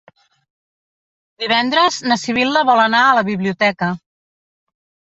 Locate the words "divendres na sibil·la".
1.45-2.67